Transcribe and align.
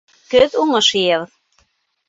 Көҙ 0.31 0.55
уңыш 0.63 0.89
йыябыҙ 1.03 1.39